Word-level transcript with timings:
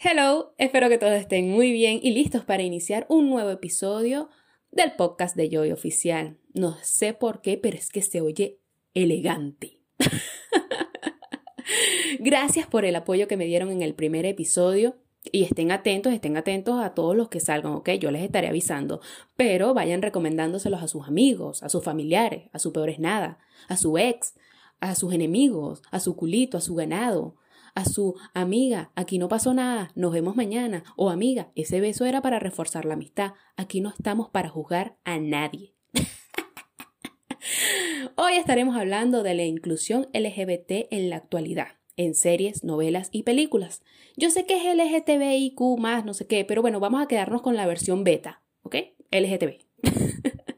Hello, 0.00 0.54
espero 0.58 0.88
que 0.88 0.96
todos 0.96 1.14
estén 1.14 1.50
muy 1.50 1.72
bien 1.72 1.98
y 2.00 2.12
listos 2.12 2.44
para 2.44 2.62
iniciar 2.62 3.04
un 3.08 3.28
nuevo 3.28 3.50
episodio 3.50 4.28
del 4.70 4.92
podcast 4.92 5.34
de 5.34 5.50
Joy 5.50 5.72
Oficial. 5.72 6.38
No 6.54 6.76
sé 6.82 7.14
por 7.14 7.40
qué, 7.40 7.58
pero 7.58 7.76
es 7.76 7.90
que 7.90 8.02
se 8.02 8.20
oye 8.20 8.60
elegante. 8.94 9.80
Gracias 12.20 12.68
por 12.68 12.84
el 12.84 12.94
apoyo 12.94 13.26
que 13.26 13.36
me 13.36 13.46
dieron 13.46 13.72
en 13.72 13.82
el 13.82 13.96
primer 13.96 14.24
episodio. 14.24 14.98
Y 15.32 15.42
estén 15.42 15.72
atentos, 15.72 16.12
estén 16.12 16.36
atentos 16.36 16.80
a 16.80 16.94
todos 16.94 17.16
los 17.16 17.28
que 17.28 17.40
salgan, 17.40 17.72
¿ok? 17.72 17.90
Yo 17.94 18.12
les 18.12 18.22
estaré 18.22 18.46
avisando. 18.46 19.00
Pero 19.34 19.74
vayan 19.74 20.00
recomendándoselos 20.00 20.80
a 20.80 20.86
sus 20.86 21.08
amigos, 21.08 21.64
a 21.64 21.68
sus 21.68 21.82
familiares, 21.82 22.50
a 22.52 22.60
su 22.60 22.72
peores 22.72 23.00
nada, 23.00 23.40
a 23.66 23.76
su 23.76 23.98
ex, 23.98 24.34
a 24.78 24.94
sus 24.94 25.12
enemigos, 25.12 25.82
a 25.90 25.98
su 25.98 26.14
culito, 26.14 26.56
a 26.56 26.60
su 26.60 26.76
ganado, 26.76 27.34
a 27.78 27.84
su 27.84 28.16
amiga, 28.34 28.90
aquí 28.96 29.18
no 29.18 29.28
pasó 29.28 29.54
nada, 29.54 29.92
nos 29.94 30.12
vemos 30.12 30.34
mañana, 30.34 30.82
o 30.96 31.10
amiga, 31.10 31.52
ese 31.54 31.80
beso 31.80 32.06
era 32.06 32.20
para 32.20 32.40
reforzar 32.40 32.84
la 32.84 32.94
amistad, 32.94 33.34
aquí 33.56 33.80
no 33.80 33.90
estamos 33.90 34.30
para 34.30 34.48
juzgar 34.48 34.96
a 35.04 35.20
nadie. 35.20 35.76
Hoy 38.16 38.32
estaremos 38.32 38.76
hablando 38.76 39.22
de 39.22 39.34
la 39.34 39.44
inclusión 39.44 40.08
LGBT 40.12 40.88
en 40.90 41.08
la 41.08 41.18
actualidad, 41.18 41.68
en 41.96 42.16
series, 42.16 42.64
novelas 42.64 43.10
y 43.12 43.22
películas. 43.22 43.84
Yo 44.16 44.30
sé 44.30 44.44
que 44.44 44.56
es 44.56 44.64
LGTBIQ 44.74 45.78
más, 45.78 46.04
no 46.04 46.14
sé 46.14 46.26
qué, 46.26 46.44
pero 46.44 46.62
bueno, 46.62 46.80
vamos 46.80 47.00
a 47.00 47.06
quedarnos 47.06 47.42
con 47.42 47.54
la 47.54 47.68
versión 47.68 48.02
beta, 48.02 48.42
¿ok? 48.62 48.74
LGTB. 49.12 49.58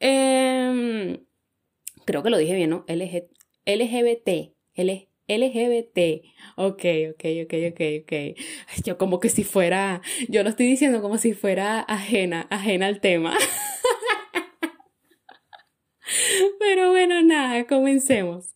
Em, 0.00 1.24
creo 2.04 2.22
que 2.22 2.30
lo 2.30 2.36
dije 2.36 2.54
bien, 2.54 2.70
¿no? 2.70 2.84
LG, 2.88 3.28
LGBT, 3.64 4.52
LGBT. 4.76 5.13
LGBT. 5.28 6.24
Ok, 6.56 6.84
ok, 7.10 7.24
ok, 7.44 7.54
ok, 7.70 7.80
ok. 8.02 8.12
Yo 8.84 8.98
como 8.98 9.20
que 9.20 9.28
si 9.28 9.44
fuera, 9.44 10.02
yo 10.28 10.42
lo 10.42 10.48
estoy 10.50 10.66
diciendo 10.66 11.00
como 11.02 11.18
si 11.18 11.34
fuera 11.34 11.80
ajena, 11.80 12.46
ajena 12.50 12.86
al 12.86 13.00
tema. 13.00 13.36
Pero 16.58 16.90
bueno, 16.90 17.22
nada, 17.22 17.66
comencemos. 17.66 18.54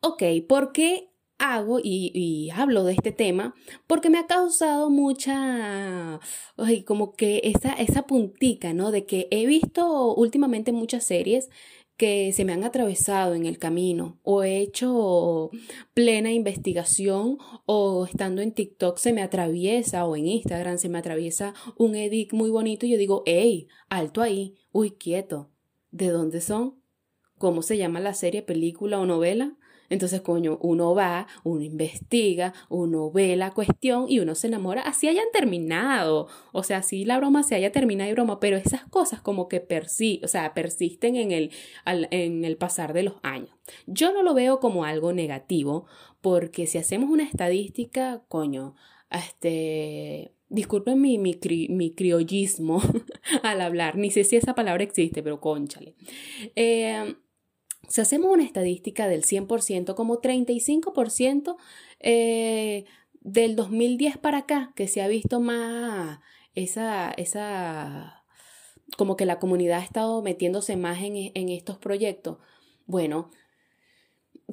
Ok, 0.00 0.22
¿por 0.48 0.72
qué 0.72 1.08
hago 1.38 1.78
y, 1.82 2.50
hablo 2.54 2.84
de 2.84 2.92
este 2.92 3.12
tema? 3.12 3.54
Porque 3.86 4.10
me 4.10 4.18
ha 4.18 4.26
causado 4.26 4.90
mucha, 4.90 6.20
como 6.86 7.14
que 7.14 7.40
esa, 7.44 7.72
esa 7.74 8.02
puntica, 8.06 8.74
¿no? 8.74 8.90
De 8.90 9.06
que 9.06 9.28
he 9.30 9.46
visto 9.46 10.14
últimamente 10.14 10.72
muchas 10.72 11.04
series 11.04 11.48
que 11.98 12.32
se 12.32 12.44
me 12.44 12.52
han 12.52 12.62
atravesado 12.62 13.34
en 13.34 13.44
el 13.44 13.58
camino 13.58 14.20
o 14.22 14.44
he 14.44 14.58
hecho 14.58 15.50
plena 15.94 16.32
investigación 16.32 17.38
o 17.66 18.06
estando 18.06 18.40
en 18.40 18.52
TikTok 18.52 18.98
se 18.98 19.12
me 19.12 19.20
atraviesa 19.20 20.06
o 20.06 20.14
en 20.14 20.28
Instagram 20.28 20.78
se 20.78 20.88
me 20.88 20.98
atraviesa 20.98 21.54
un 21.76 21.96
edit 21.96 22.32
muy 22.32 22.50
bonito 22.50 22.86
y 22.86 22.90
yo 22.90 22.98
digo, 22.98 23.24
hey, 23.26 23.66
alto 23.88 24.22
ahí, 24.22 24.54
uy, 24.70 24.92
quieto, 24.92 25.50
¿de 25.90 26.10
dónde 26.10 26.40
son? 26.40 26.80
¿Cómo 27.36 27.62
se 27.62 27.76
llama 27.76 27.98
la 27.98 28.14
serie, 28.14 28.42
película 28.42 29.00
o 29.00 29.04
novela? 29.04 29.57
Entonces, 29.90 30.20
coño, 30.20 30.58
uno 30.60 30.94
va, 30.94 31.26
uno 31.44 31.62
investiga, 31.62 32.52
uno 32.68 33.10
ve 33.10 33.36
la 33.36 33.52
cuestión 33.52 34.06
y 34.08 34.20
uno 34.20 34.34
se 34.34 34.48
enamora, 34.48 34.82
así 34.82 35.08
hayan 35.08 35.26
terminado. 35.32 36.28
O 36.52 36.62
sea, 36.62 36.78
así 36.78 37.04
la 37.04 37.18
broma 37.18 37.42
se 37.42 37.54
haya 37.54 37.72
terminado 37.72 38.10
y 38.10 38.14
broma, 38.14 38.40
pero 38.40 38.56
esas 38.56 38.84
cosas 38.84 39.20
como 39.20 39.48
que 39.48 39.60
persi 39.60 40.20
o 40.22 40.28
sea, 40.28 40.54
persisten 40.54 41.16
en 41.16 41.32
el, 41.32 41.50
en 41.84 42.44
el 42.44 42.56
pasar 42.56 42.92
de 42.92 43.02
los 43.02 43.14
años. 43.22 43.50
Yo 43.86 44.12
no 44.12 44.22
lo 44.22 44.34
veo 44.34 44.60
como 44.60 44.84
algo 44.84 45.12
negativo, 45.12 45.86
porque 46.20 46.66
si 46.66 46.78
hacemos 46.78 47.10
una 47.10 47.24
estadística, 47.24 48.22
coño, 48.28 48.74
este, 49.10 50.32
disculpen 50.48 51.00
mi, 51.00 51.18
mi, 51.18 51.38
mi 51.68 51.94
criollismo 51.94 52.82
al 53.42 53.60
hablar, 53.60 53.96
ni 53.96 54.10
sé 54.10 54.24
si 54.24 54.36
esa 54.36 54.54
palabra 54.54 54.84
existe, 54.84 55.22
pero 55.22 55.40
conchale. 55.40 55.94
Eh, 56.56 57.14
si 57.88 58.00
hacemos 58.00 58.30
una 58.30 58.44
estadística 58.44 59.08
del 59.08 59.24
100%, 59.24 59.94
como 59.94 60.20
35% 60.20 61.56
eh, 62.00 62.84
del 63.20 63.56
2010 63.56 64.18
para 64.18 64.38
acá, 64.38 64.72
que 64.76 64.88
se 64.88 65.02
ha 65.02 65.08
visto 65.08 65.40
más 65.40 66.20
esa, 66.54 67.10
esa, 67.12 68.24
como 68.96 69.16
que 69.16 69.26
la 69.26 69.38
comunidad 69.38 69.80
ha 69.80 69.84
estado 69.84 70.22
metiéndose 70.22 70.76
más 70.76 71.02
en, 71.02 71.32
en 71.34 71.48
estos 71.48 71.78
proyectos. 71.78 72.38
Bueno, 72.86 73.30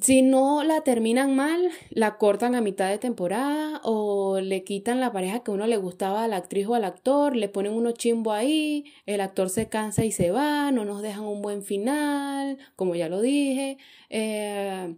si 0.00 0.20
no 0.20 0.62
la 0.62 0.82
terminan 0.82 1.34
mal, 1.36 1.70
la 1.90 2.18
cortan 2.18 2.54
a 2.54 2.60
mitad 2.60 2.90
de 2.90 2.98
temporada 2.98 3.80
o 3.82 4.40
le 4.40 4.62
quitan 4.62 5.00
la 5.00 5.12
pareja 5.12 5.40
que 5.40 5.50
uno 5.50 5.66
le 5.66 5.78
gustaba 5.78 6.24
a 6.24 6.28
la 6.28 6.36
actriz 6.36 6.66
o 6.66 6.74
al 6.74 6.84
actor, 6.84 7.34
le 7.34 7.48
ponen 7.48 7.72
uno 7.72 7.92
chimbo 7.92 8.32
ahí, 8.32 8.84
el 9.06 9.22
actor 9.22 9.48
se 9.48 9.68
cansa 9.68 10.04
y 10.04 10.12
se 10.12 10.30
va, 10.30 10.70
no 10.70 10.84
nos 10.84 11.00
dejan 11.02 11.24
un 11.24 11.40
buen 11.40 11.62
final, 11.62 12.58
como 12.76 12.94
ya 12.94 13.08
lo 13.08 13.22
dije, 13.22 13.78
eh, 14.10 14.96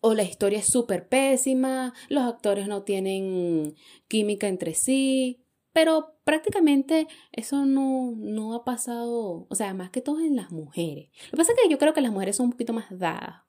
o 0.00 0.14
la 0.14 0.22
historia 0.22 0.60
es 0.60 0.66
súper 0.66 1.08
pésima, 1.08 1.92
los 2.08 2.24
actores 2.24 2.68
no 2.68 2.84
tienen 2.84 3.74
química 4.08 4.48
entre 4.48 4.74
sí, 4.74 5.42
pero 5.72 6.16
prácticamente 6.24 7.06
eso 7.32 7.66
no, 7.66 8.14
no 8.16 8.54
ha 8.54 8.64
pasado, 8.64 9.46
o 9.50 9.54
sea, 9.54 9.74
más 9.74 9.90
que 9.90 10.00
todo 10.00 10.20
en 10.20 10.36
las 10.36 10.52
mujeres. 10.52 11.10
Lo 11.26 11.32
que 11.32 11.36
pasa 11.36 11.52
es 11.52 11.58
que 11.62 11.68
yo 11.68 11.78
creo 11.78 11.92
que 11.92 12.00
las 12.00 12.12
mujeres 12.12 12.36
son 12.36 12.46
un 12.46 12.52
poquito 12.52 12.72
más 12.72 12.86
dadas. 12.98 13.46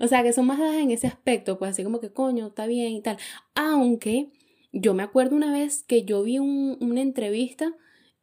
O 0.00 0.08
sea, 0.08 0.22
que 0.22 0.32
son 0.32 0.46
más 0.46 0.58
dadas 0.58 0.76
en 0.76 0.90
ese 0.90 1.06
aspecto, 1.06 1.58
pues 1.58 1.72
así 1.72 1.84
como 1.84 2.00
que 2.00 2.12
coño, 2.12 2.48
está 2.48 2.66
bien 2.66 2.92
y 2.92 3.02
tal. 3.02 3.18
Aunque 3.54 4.30
yo 4.72 4.94
me 4.94 5.02
acuerdo 5.02 5.36
una 5.36 5.52
vez 5.52 5.82
que 5.82 6.04
yo 6.04 6.22
vi 6.22 6.38
una 6.38 7.00
entrevista 7.00 7.74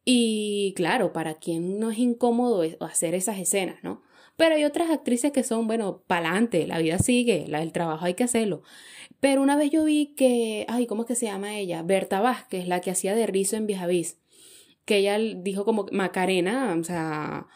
y 0.05 0.73
claro, 0.75 1.13
para 1.13 1.35
quien 1.35 1.79
no 1.79 1.91
es 1.91 1.99
incómodo 1.99 2.63
hacer 2.79 3.13
esas 3.13 3.37
escenas, 3.37 3.83
¿no? 3.83 4.01
Pero 4.37 4.55
hay 4.55 4.63
otras 4.63 4.89
actrices 4.89 5.31
que 5.31 5.43
son, 5.43 5.67
bueno, 5.67 6.01
pa'lante, 6.07 6.65
la 6.65 6.79
vida 6.79 6.97
sigue, 6.97 7.45
la, 7.47 7.61
el 7.61 7.73
trabajo 7.73 8.05
hay 8.05 8.13
que 8.13 8.23
hacerlo. 8.23 8.63
Pero 9.19 9.41
una 9.41 9.57
vez 9.57 9.69
yo 9.69 9.83
vi 9.83 10.15
que, 10.15 10.65
ay, 10.69 10.87
¿cómo 10.87 11.01
es 11.01 11.07
que 11.07 11.15
se 11.15 11.25
llama 11.25 11.57
ella? 11.57 11.83
Berta 11.83 12.21
Vázquez, 12.21 12.67
la 12.67 12.79
que 12.79 12.91
hacía 12.91 13.15
de 13.15 13.27
rizo 13.27 13.57
en 13.57 13.67
Vijavis, 13.67 14.17
que 14.85 14.97
ella 14.97 15.17
dijo 15.19 15.65
como 15.65 15.87
Macarena, 15.91 16.75
o 16.79 16.83
sea, 16.83 17.47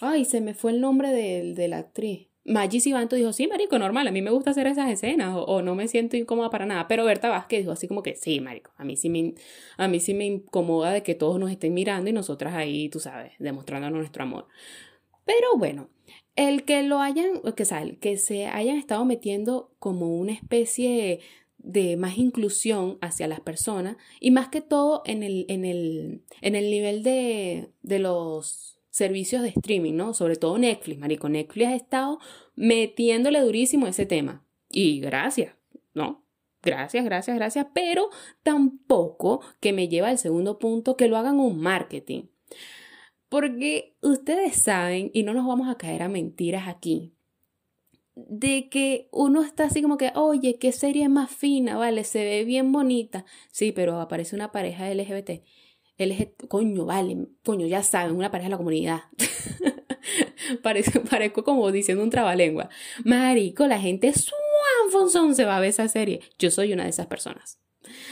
ay, 0.00 0.24
se 0.24 0.40
me 0.40 0.54
fue 0.54 0.72
el 0.72 0.80
nombre 0.80 1.12
de 1.12 1.68
la 1.68 1.78
actriz. 1.78 2.31
Maggie 2.44 2.80
Sibanto 2.80 3.14
dijo, 3.14 3.32
sí, 3.32 3.46
marico, 3.46 3.78
normal, 3.78 4.08
a 4.08 4.10
mí 4.10 4.20
me 4.20 4.30
gusta 4.30 4.50
hacer 4.50 4.66
esas 4.66 4.90
escenas 4.90 5.34
o, 5.36 5.62
no 5.62 5.74
me 5.74 5.86
siento 5.86 6.16
incómoda 6.16 6.50
para 6.50 6.66
nada. 6.66 6.88
Pero 6.88 7.04
Berta 7.04 7.28
Vázquez 7.28 7.60
dijo 7.60 7.72
así 7.72 7.86
como 7.86 8.02
que, 8.02 8.16
sí, 8.16 8.40
marico, 8.40 8.72
a 8.76 8.84
mí 8.84 8.96
sí 8.96 9.08
me, 9.08 9.34
a 9.76 9.88
mí 9.88 10.00
sí 10.00 10.12
me 10.14 10.26
incomoda 10.26 10.92
de 10.92 11.02
que 11.02 11.14
todos 11.14 11.38
nos 11.38 11.50
estén 11.50 11.72
mirando 11.74 12.10
y 12.10 12.12
nosotras 12.12 12.54
ahí, 12.54 12.88
tú 12.88 12.98
sabes, 12.98 13.32
demostrándonos 13.38 13.98
nuestro 13.98 14.24
amor. 14.24 14.48
Pero 15.24 15.56
bueno, 15.56 15.88
el 16.34 16.64
que 16.64 16.82
lo 16.82 16.98
hayan, 17.00 17.42
que, 17.54 17.98
que 18.00 18.16
se 18.16 18.46
hayan 18.46 18.76
estado 18.76 19.04
metiendo 19.04 19.70
como 19.78 20.16
una 20.16 20.32
especie 20.32 21.20
de 21.58 21.96
más 21.96 22.18
inclusión 22.18 22.98
hacia 23.00 23.28
las 23.28 23.40
personas 23.40 23.96
y 24.18 24.32
más 24.32 24.48
que 24.48 24.60
todo 24.60 25.02
en 25.06 25.22
el, 25.22 25.46
en 25.48 25.64
el, 25.64 26.22
en 26.40 26.56
el 26.56 26.70
nivel 26.70 27.04
de, 27.04 27.70
de 27.82 27.98
los 28.00 28.71
servicios 28.92 29.42
de 29.42 29.48
streaming, 29.48 29.94
¿no? 29.94 30.14
Sobre 30.14 30.36
todo 30.36 30.58
Netflix, 30.58 31.00
marico. 31.00 31.28
Netflix 31.28 31.66
ha 31.68 31.74
estado 31.74 32.18
metiéndole 32.54 33.40
durísimo 33.40 33.88
ese 33.88 34.06
tema. 34.06 34.44
Y 34.70 35.00
gracias, 35.00 35.56
¿no? 35.94 36.22
Gracias, 36.62 37.04
gracias, 37.04 37.34
gracias. 37.36 37.66
Pero 37.74 38.10
tampoco 38.42 39.40
que 39.60 39.72
me 39.72 39.88
lleva 39.88 40.10
al 40.10 40.18
segundo 40.18 40.58
punto 40.58 40.96
que 40.96 41.08
lo 41.08 41.16
hagan 41.16 41.40
un 41.40 41.58
marketing. 41.58 42.24
Porque 43.30 43.96
ustedes 44.02 44.56
saben, 44.56 45.10
y 45.14 45.22
no 45.22 45.32
nos 45.32 45.46
vamos 45.46 45.68
a 45.68 45.78
caer 45.78 46.02
a 46.02 46.08
mentiras 46.08 46.68
aquí, 46.68 47.14
de 48.14 48.68
que 48.68 49.08
uno 49.10 49.42
está 49.42 49.64
así 49.64 49.80
como 49.80 49.96
que, 49.96 50.12
oye, 50.14 50.58
qué 50.58 50.70
serie 50.70 51.08
más 51.08 51.30
fina, 51.30 51.78
vale, 51.78 52.04
se 52.04 52.22
ve 52.24 52.44
bien 52.44 52.72
bonita. 52.72 53.24
Sí, 53.50 53.72
pero 53.72 53.98
aparece 54.00 54.36
una 54.36 54.52
pareja 54.52 54.92
LGBT 54.92 55.40
LGBT, 55.98 56.46
coño, 56.48 56.84
vale, 56.84 57.16
coño, 57.44 57.66
ya 57.66 57.82
saben, 57.82 58.16
una 58.16 58.30
pareja 58.30 58.48
de 58.48 58.52
la 58.52 58.56
comunidad. 58.56 59.02
parezco, 60.62 61.02
parezco 61.02 61.44
como 61.44 61.70
diciendo 61.70 62.02
un 62.02 62.10
trabalengua. 62.10 62.68
Marico, 63.04 63.66
la 63.66 63.78
gente 63.78 64.12
Fonson 64.90 65.34
se 65.34 65.44
va 65.44 65.56
a 65.56 65.60
ver 65.60 65.70
esa 65.70 65.88
serie. 65.88 66.20
Yo 66.38 66.50
soy 66.50 66.72
una 66.72 66.84
de 66.84 66.90
esas 66.90 67.06
personas. 67.06 67.58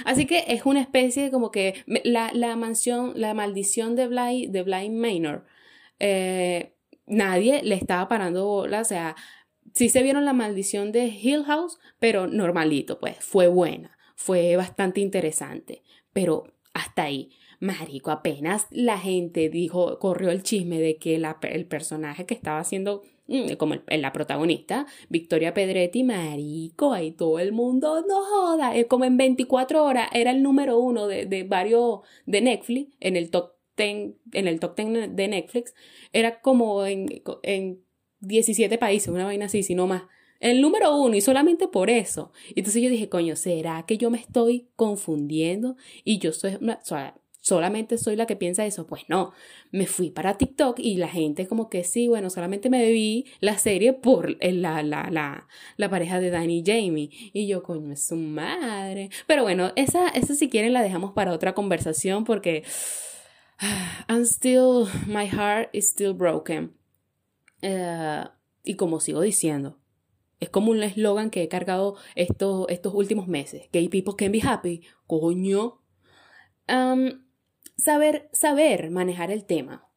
Así 0.05 0.27
que 0.27 0.45
es 0.49 0.67
una 0.67 0.81
especie 0.81 1.25
de 1.25 1.31
como 1.31 1.51
que 1.51 1.85
la, 1.87 2.31
la 2.33 2.57
mansión, 2.57 3.13
la 3.17 3.35
maldición 3.35 3.97
de 3.97 4.09
Bly, 4.09 4.47
de 4.49 4.91
Manor, 4.91 5.47
eh, 5.99 6.75
nadie 7.07 7.63
le 7.63 7.75
estaba 7.75 8.09
parando 8.09 8.47
bola, 8.47 8.81
o 8.81 8.85
sea, 8.85 9.17
sí 9.75 9.89
se 9.89 10.03
vieron 10.03 10.25
la 10.25 10.33
maldición 10.33 10.93
de 10.93 11.07
Hill 11.07 11.45
House, 11.45 11.79
pero 11.99 12.27
normalito, 12.27 12.99
pues 12.99 13.17
fue 13.21 13.47
buena, 13.47 13.97
fue 14.17 14.57
bastante 14.57 15.01
interesante, 15.01 15.83
pero 16.13 16.53
hasta 16.73 17.05
ahí. 17.05 17.31
Marico, 17.61 18.11
apenas 18.11 18.67
la 18.71 18.99
gente 18.99 19.51
dijo, 19.51 19.99
corrió 19.99 20.31
el 20.31 20.43
chisme 20.43 20.81
de 20.81 20.97
que 20.97 21.17
el 21.17 21.67
personaje 21.67 22.25
que 22.25 22.33
estaba 22.33 22.59
haciendo 22.59 23.03
mm, 23.29 23.53
como 23.59 23.75
la 23.87 24.13
protagonista, 24.15 24.87
Victoria 25.11 25.53
Pedretti, 25.53 26.03
marico, 26.03 26.95
ahí 26.95 27.13
todo 27.13 27.39
el 27.39 27.53
mundo, 27.53 28.03
no 28.09 28.25
joda, 28.25 28.75
es 28.75 28.87
como 28.87 29.05
en 29.05 29.19
24 29.19 29.85
horas 29.85 30.09
era 30.15 30.31
el 30.31 30.43
número 30.43 30.79
uno 30.79 31.07
de, 31.07 31.27
de 31.27 31.45
varios 31.45 32.01
de 32.25 32.41
Netflix, 32.41 32.97
en 32.99 33.17
el 33.17 33.29
top 33.29 33.53
10, 33.77 34.15
en 34.33 34.49
el 34.49 34.59
top 34.59 34.77
10 34.77 35.15
de 35.15 35.29
Netflix, 35.29 35.75
era 36.15 36.41
como 36.41 36.87
en, 36.87 37.23
en 37.43 37.85
17 38.21 38.79
países, 38.79 39.09
una 39.09 39.27
vaina 39.27 39.47
así, 39.47 39.63
si 39.63 39.75
no 39.75 39.87
más. 39.87 40.05
El 40.41 40.63
número 40.63 40.97
uno, 40.97 41.15
y 41.15 41.21
solamente 41.21 41.69
por 41.69 41.91
eso. 41.91 42.33
Entonces 42.57 42.83
yo 42.83 42.89
dije, 42.89 43.11
coño, 43.11 43.37
¿será 43.37 43.85
que 43.87 43.99
yo 43.99 44.11
me 44.11 44.17
estoy 44.17 44.71
confundiendo? 44.75 45.77
Y 46.03 46.19
yo 46.19 46.33
soy, 46.33 46.57
solamente 47.41 47.99
soy 47.99 48.17
la 48.17 48.27
que 48.27 48.37
piensa 48.37 48.67
eso. 48.67 48.87
Pues 48.87 49.03
no, 49.09 49.33
me 49.71 49.87
fui 49.87 50.11
para 50.11 50.37
TikTok 50.37 50.79
y 50.79 50.97
la 50.97 51.09
gente 51.09 51.47
como 51.47 51.69
que 51.69 51.85
sí, 51.85 52.09
bueno, 52.09 52.31
solamente 52.31 52.71
me 52.71 52.91
vi 52.91 53.27
la 53.41 53.59
serie 53.59 53.93
por 53.93 54.37
la, 54.45 54.83
la, 54.83 55.11
la, 55.11 55.49
la 55.77 55.91
pareja 55.91 56.21
de 56.21 56.31
Danny 56.31 56.59
y 56.59 56.65
Jamie. 56.65 57.11
Y 57.33 57.47
yo, 57.47 57.63
coño, 57.63 57.93
es 57.93 58.07
su 58.07 58.17
madre. 58.17 59.11
Pero 59.27 59.43
bueno, 59.43 59.73
esa, 59.77 60.09
esa 60.09 60.35
si 60.35 60.49
quieren 60.49 60.73
la 60.73 60.83
dejamos 60.83 61.13
para 61.13 61.33
otra 61.33 61.55
conversación 61.55 62.25
porque 62.25 62.65
I'm 64.09 64.25
still, 64.25 64.87
my 65.07 65.27
heart 65.27 65.71
is 65.73 65.89
still 65.89 66.13
broken. 66.13 66.75
Eh, 67.63 68.25
y 68.65 68.77
como 68.77 69.01
sigo 69.01 69.21
diciendo, 69.21 69.79
es 70.41 70.49
como 70.49 70.71
un 70.71 70.83
eslogan 70.83 71.31
que 71.31 71.43
he 71.43 71.49
cargado 71.49 71.97
estos, 72.15 72.67
estos 72.69 72.95
últimos 72.95 73.29
meses. 73.29 73.69
Gay 73.73 73.89
people 73.89 74.15
can 74.17 74.33
be 74.33 74.41
happy. 74.43 74.83
Coño. 75.07 75.81
Saber, 77.81 78.29
saber 78.33 78.91
manejar 78.91 79.31
el 79.31 79.45
tema. 79.45 79.89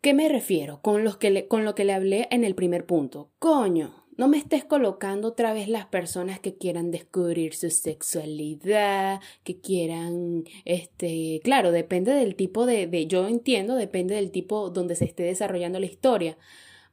¿Qué 0.00 0.14
me 0.14 0.28
refiero 0.28 0.80
con, 0.80 1.02
los 1.02 1.16
que 1.16 1.48
con 1.48 1.64
lo 1.64 1.74
que 1.74 1.84
le 1.84 1.92
hablé 1.92 2.28
en 2.30 2.44
el 2.44 2.54
primer 2.54 2.86
punto? 2.86 3.30
Coño, 3.40 4.06
no 4.16 4.28
me 4.28 4.38
estés 4.38 4.64
colocando 4.64 5.28
otra 5.28 5.52
vez 5.52 5.68
las 5.68 5.86
personas 5.86 6.38
que 6.38 6.56
quieran 6.56 6.90
descubrir 6.90 7.54
su 7.54 7.70
sexualidad, 7.70 9.20
que 9.42 9.60
quieran, 9.60 10.44
este, 10.64 11.40
claro, 11.42 11.72
depende 11.72 12.12
del 12.12 12.36
tipo 12.36 12.66
de, 12.66 12.86
de, 12.86 13.06
yo 13.06 13.26
entiendo, 13.26 13.74
depende 13.74 14.14
del 14.14 14.30
tipo 14.30 14.70
donde 14.70 14.94
se 14.94 15.04
esté 15.04 15.24
desarrollando 15.24 15.80
la 15.80 15.86
historia. 15.86 16.38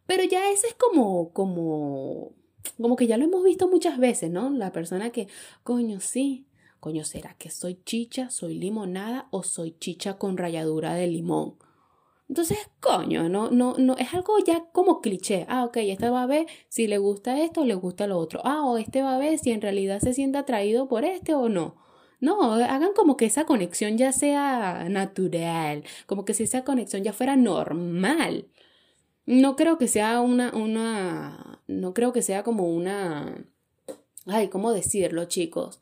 Pero 0.07 0.23
ya 0.23 0.51
ese 0.51 0.67
es 0.67 0.75
como, 0.75 1.31
como, 1.31 2.33
como 2.79 2.95
que 2.95 3.07
ya 3.07 3.17
lo 3.17 3.25
hemos 3.25 3.43
visto 3.43 3.67
muchas 3.67 3.97
veces, 3.97 4.29
¿no? 4.31 4.49
La 4.51 4.71
persona 4.71 5.11
que, 5.11 5.27
coño, 5.63 5.99
sí, 5.99 6.45
coño, 6.85 7.03
¿será 7.03 7.33
que 7.33 7.49
soy 7.49 7.79
chicha, 7.83 8.29
soy 8.29 8.53
limonada 8.53 9.27
o 9.31 9.41
soy 9.41 9.75
chicha 9.79 10.19
con 10.19 10.37
ralladura 10.37 10.93
de 10.93 11.07
limón? 11.07 11.55
Entonces, 12.29 12.59
coño, 12.79 13.27
no, 13.27 13.49
no, 13.49 13.73
no, 13.79 13.97
es 13.97 14.13
algo 14.13 14.37
ya 14.45 14.65
como 14.71 15.01
cliché. 15.01 15.47
Ah, 15.49 15.65
ok, 15.65 15.77
este 15.77 16.11
va 16.11 16.21
a 16.21 16.27
ver 16.27 16.45
si 16.69 16.85
le 16.85 16.99
gusta 16.99 17.41
esto 17.41 17.61
o 17.61 17.65
le 17.65 17.73
gusta 17.73 18.05
lo 18.05 18.19
otro. 18.19 18.39
Ah, 18.43 18.63
o 18.65 18.77
este 18.77 19.01
va 19.01 19.15
a 19.15 19.17
ver 19.17 19.39
si 19.39 19.49
en 19.49 19.61
realidad 19.61 19.99
se 19.99 20.13
siente 20.13 20.37
atraído 20.37 20.87
por 20.87 21.05
este 21.05 21.33
o 21.33 21.49
no. 21.49 21.75
No, 22.19 22.53
hagan 22.53 22.93
como 22.95 23.17
que 23.17 23.25
esa 23.25 23.45
conexión 23.45 23.97
ya 23.97 24.11
sea 24.11 24.87
natural, 24.87 25.83
como 26.05 26.23
que 26.23 26.35
si 26.35 26.43
esa 26.43 26.63
conexión 26.63 27.03
ya 27.03 27.13
fuera 27.13 27.35
normal. 27.35 28.47
No 29.25 29.55
creo 29.55 29.79
que 29.79 29.87
sea 29.87 30.21
una, 30.21 30.53
una, 30.55 31.63
no 31.65 31.95
creo 31.95 32.13
que 32.13 32.21
sea 32.21 32.43
como 32.43 32.69
una, 32.69 33.43
ay, 34.27 34.49
¿cómo 34.49 34.71
decirlo, 34.71 35.25
chicos? 35.25 35.81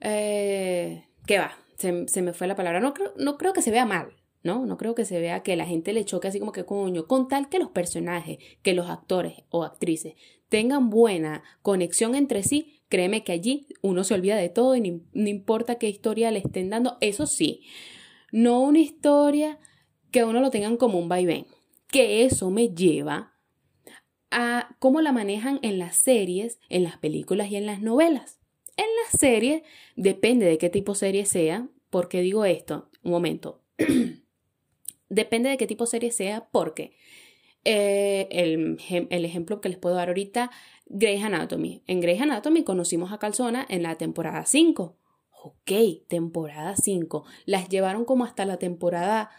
Eh, 0.00 1.04
¿Qué 1.26 1.38
va? 1.38 1.52
Se, 1.76 2.08
se, 2.08 2.22
me 2.22 2.32
fue 2.32 2.46
la 2.46 2.56
palabra. 2.56 2.80
No 2.80 2.94
creo, 2.94 3.12
no 3.16 3.38
creo 3.38 3.52
que 3.52 3.62
se 3.62 3.70
vea 3.70 3.86
mal, 3.86 4.16
¿no? 4.42 4.66
No 4.66 4.76
creo 4.76 4.94
que 4.94 5.04
se 5.04 5.20
vea 5.20 5.42
que 5.42 5.56
la 5.56 5.66
gente 5.66 5.92
le 5.92 6.04
choque 6.04 6.28
así 6.28 6.40
como 6.40 6.52
que 6.52 6.64
coño, 6.64 7.06
con 7.06 7.28
tal 7.28 7.48
que 7.48 7.58
los 7.58 7.70
personajes, 7.70 8.38
que 8.62 8.74
los 8.74 8.88
actores 8.88 9.42
o 9.50 9.64
actrices 9.64 10.14
tengan 10.48 10.88
buena 10.88 11.42
conexión 11.60 12.14
entre 12.14 12.42
sí, 12.42 12.80
créeme 12.88 13.22
que 13.22 13.32
allí 13.32 13.66
uno 13.82 14.02
se 14.02 14.14
olvida 14.14 14.36
de 14.36 14.48
todo 14.48 14.74
y 14.76 14.80
no 14.80 15.28
importa 15.28 15.74
qué 15.74 15.90
historia 15.90 16.30
le 16.30 16.38
estén 16.38 16.70
dando, 16.70 16.96
eso 17.02 17.26
sí, 17.26 17.66
no 18.32 18.62
una 18.62 18.78
historia 18.78 19.58
que 20.10 20.24
uno 20.24 20.40
lo 20.40 20.48
tengan 20.48 20.78
como 20.78 20.98
un 20.98 21.06
vaivén 21.10 21.46
que 21.88 22.24
eso 22.24 22.50
me 22.50 22.68
lleva 22.68 23.34
a 24.30 24.76
cómo 24.78 25.00
la 25.00 25.12
manejan 25.12 25.58
en 25.62 25.78
las 25.78 25.96
series, 25.96 26.60
en 26.68 26.84
las 26.84 26.98
películas 26.98 27.50
y 27.50 27.56
en 27.56 27.66
las 27.66 27.80
novelas. 27.80 28.37
En 28.78 28.86
las 29.02 29.20
series, 29.20 29.62
depende 29.96 30.46
de 30.46 30.56
qué 30.56 30.70
tipo 30.70 30.94
serie 30.94 31.26
sea, 31.26 31.68
porque 31.90 32.20
digo 32.20 32.44
esto, 32.44 32.90
un 33.02 33.10
momento, 33.10 33.60
depende 35.08 35.48
de 35.48 35.56
qué 35.56 35.66
tipo 35.66 35.84
de 35.84 35.90
serie 35.90 36.12
sea, 36.12 36.48
porque 36.52 36.92
eh, 37.64 38.28
el, 38.30 38.78
el, 39.10 39.24
ejemplo 39.24 39.60
que 39.60 39.68
les 39.68 39.78
puedo 39.78 39.96
dar 39.96 40.08
ahorita, 40.08 40.52
Grey's 40.86 41.24
Anatomy. 41.24 41.82
En 41.88 42.00
Grey's 42.00 42.22
Anatomy 42.22 42.62
conocimos 42.62 43.12
a 43.12 43.18
Calzona 43.18 43.66
en 43.68 43.82
la 43.82 43.96
temporada 43.96 44.46
5. 44.46 44.96
Ok, 45.42 45.72
temporada 46.06 46.76
5. 46.76 47.24
Las 47.46 47.68
llevaron 47.68 48.04
como 48.04 48.24
hasta 48.24 48.44
la 48.44 48.58
temporada 48.58 49.30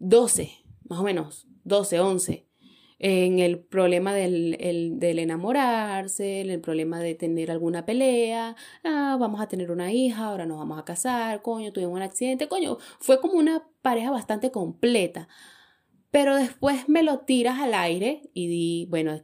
12, 0.00 0.50
más 0.88 0.98
o 0.98 1.04
menos, 1.04 1.46
12, 1.62 2.00
11, 2.00 2.47
en 2.98 3.38
el 3.38 3.60
problema 3.60 4.12
del, 4.12 4.56
del, 4.98 5.18
enamorarse, 5.18 6.40
en 6.40 6.50
el 6.50 6.60
problema 6.60 7.00
de 7.00 7.14
tener 7.14 7.50
alguna 7.50 7.86
pelea, 7.86 8.56
ah, 8.84 9.16
vamos 9.20 9.40
a 9.40 9.48
tener 9.48 9.70
una 9.70 9.92
hija, 9.92 10.26
ahora 10.26 10.46
nos 10.46 10.58
vamos 10.58 10.78
a 10.78 10.84
casar, 10.84 11.42
coño, 11.42 11.72
tuvimos 11.72 11.94
un 11.94 12.02
accidente, 12.02 12.48
coño, 12.48 12.78
fue 13.00 13.20
como 13.20 13.34
una 13.34 13.68
pareja 13.82 14.10
bastante 14.10 14.50
completa. 14.50 15.28
Pero 16.10 16.36
después 16.36 16.88
me 16.88 17.02
lo 17.02 17.20
tiras 17.20 17.60
al 17.60 17.74
aire 17.74 18.22
y 18.34 18.48
di, 18.48 18.86
bueno, 18.90 19.20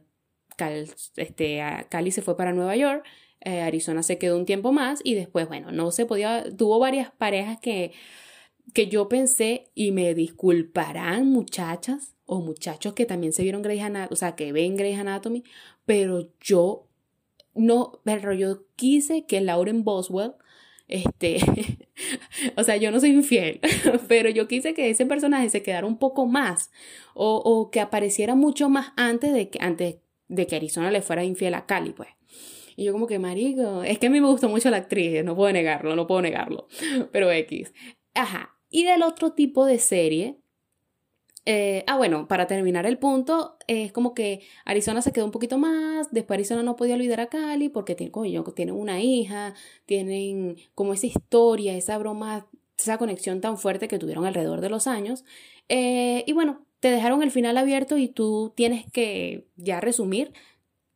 este, 1.17 1.61
Cali 1.89 2.11
se 2.11 2.21
fue 2.21 2.37
para 2.37 2.53
Nueva 2.53 2.75
York, 2.75 3.05
eh, 3.41 3.61
Arizona 3.61 4.03
se 4.03 4.17
quedó 4.17 4.37
un 4.37 4.45
tiempo 4.45 4.71
más 4.71 5.01
y 5.03 5.15
después, 5.15 5.47
bueno, 5.47 5.71
no 5.71 5.91
se 5.91 6.05
podía, 6.05 6.45
tuvo 6.55 6.79
varias 6.79 7.11
parejas 7.11 7.59
que, 7.59 7.91
que 8.73 8.87
yo 8.87 9.09
pensé 9.09 9.71
y 9.75 9.91
me 9.91 10.13
disculparán 10.13 11.29
muchachas, 11.29 12.14
o 12.25 12.41
muchachos 12.41 12.93
que 12.93 13.05
también 13.05 13.33
se 13.33 13.43
vieron 13.43 13.61
Grey's 13.61 13.83
Anatomy, 13.83 14.13
o 14.13 14.15
sea, 14.15 14.35
que 14.35 14.51
ven 14.51 14.77
Grey's 14.77 14.99
Anatomy, 14.99 15.43
pero 15.85 16.29
yo 16.41 16.87
no, 17.53 18.01
pero 18.03 18.33
yo 18.33 18.65
quise 18.75 19.25
que 19.25 19.41
Lauren 19.41 19.83
Boswell, 19.83 20.33
este, 20.87 21.37
o 22.57 22.63
sea, 22.63 22.77
yo 22.77 22.91
no 22.91 22.99
soy 22.99 23.11
infiel, 23.11 23.59
pero 24.07 24.29
yo 24.29 24.47
quise 24.47 24.73
que 24.73 24.89
ese 24.89 25.05
personaje 25.05 25.49
se 25.49 25.63
quedara 25.63 25.87
un 25.87 25.97
poco 25.97 26.25
más, 26.25 26.71
o, 27.13 27.37
o 27.37 27.71
que 27.71 27.79
apareciera 27.79 28.35
mucho 28.35 28.69
más 28.69 28.91
antes 28.97 29.33
de 29.33 29.49
que, 29.49 29.59
antes 29.61 29.97
de 30.27 30.47
que 30.47 30.55
Arizona 30.55 30.91
le 30.91 31.01
fuera 31.01 31.23
infiel 31.23 31.53
a 31.53 31.65
Cali, 31.65 31.91
pues. 31.91 32.09
Y 32.75 32.83
yo 32.83 32.91
como 32.91 33.07
que, 33.07 33.19
marico, 33.19 33.83
es 33.83 33.99
que 33.99 34.07
a 34.07 34.09
mí 34.09 34.19
me 34.19 34.27
gustó 34.27 34.49
mucho 34.49 34.69
la 34.69 34.77
actriz, 34.77 35.23
no 35.23 35.35
puedo 35.35 35.51
negarlo, 35.53 35.95
no 35.95 36.07
puedo 36.07 36.21
negarlo, 36.21 36.67
pero 37.11 37.31
X. 37.31 37.73
Ajá. 38.13 38.57
Y 38.69 38.83
del 38.83 39.03
otro 39.03 39.31
tipo 39.31 39.65
de 39.65 39.79
serie, 39.79 40.37
eh, 41.45 41.83
ah, 41.87 41.97
bueno, 41.97 42.27
para 42.27 42.47
terminar 42.47 42.87
el 42.87 42.97
punto, 42.97 43.57
es 43.67 43.91
como 43.91 44.15
que 44.15 44.41
Arizona 44.65 45.01
se 45.01 45.13
quedó 45.13 45.25
un 45.25 45.31
poquito 45.31 45.59
más, 45.59 46.11
después 46.11 46.37
Arizona 46.37 46.63
no 46.63 46.75
podía 46.75 46.95
olvidar 46.95 47.21
a 47.21 47.27
Cali 47.27 47.69
porque 47.69 47.93
tienen, 47.95 48.11
tienen 48.55 48.75
una 48.75 49.01
hija, 49.01 49.53
tienen 49.85 50.57
como 50.73 50.93
esa 50.93 51.05
historia, 51.05 51.77
esa 51.77 51.97
broma, 51.99 52.47
esa 52.77 52.97
conexión 52.97 53.41
tan 53.41 53.57
fuerte 53.59 53.87
que 53.87 53.99
tuvieron 53.99 54.25
alrededor 54.25 54.61
de 54.61 54.69
los 54.69 54.87
años. 54.87 55.23
Eh, 55.69 56.23
y 56.25 56.33
bueno, 56.33 56.65
te 56.79 56.89
dejaron 56.89 57.21
el 57.21 57.31
final 57.31 57.57
abierto 57.57 57.97
y 57.97 58.07
tú 58.07 58.53
tienes 58.55 58.85
que 58.91 59.47
ya 59.55 59.79
resumir 59.81 60.33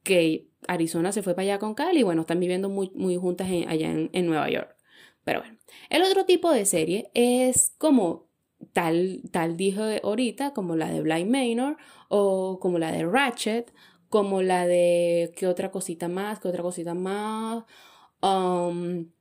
que 0.03 0.47
Arizona 0.67 1.11
se 1.11 1.21
fue 1.23 1.35
para 1.35 1.43
allá 1.43 1.59
con 1.59 1.75
Cali 1.75 1.99
y 1.99 2.03
bueno, 2.03 2.21
están 2.21 2.39
viviendo 2.39 2.69
muy, 2.69 2.91
muy 2.95 3.17
juntas 3.17 3.47
allá 3.67 3.91
en 3.91 4.25
Nueva 4.25 4.49
York. 4.49 4.75
Pero 5.23 5.41
bueno, 5.41 5.57
el 5.89 6.01
otro 6.03 6.25
tipo 6.25 6.51
de 6.51 6.65
serie 6.65 7.11
es 7.13 7.75
como 7.77 8.28
tal, 8.73 9.21
tal 9.31 9.57
dije 9.57 10.01
ahorita, 10.03 10.53
como 10.53 10.75
la 10.75 10.89
de 10.89 11.01
Blind 11.01 11.29
Manor 11.29 11.77
o 12.07 12.59
como 12.59 12.79
la 12.79 12.91
de 12.91 13.05
Ratchet, 13.05 13.73
como 14.09 14.41
la 14.41 14.67
de 14.67 15.31
qué 15.35 15.47
otra 15.47 15.71
cosita 15.71 16.07
más, 16.07 16.39
qué 16.39 16.47
otra 16.47 16.63
cosita 16.63 16.93
más. 16.93 17.63
Um, 18.21 19.11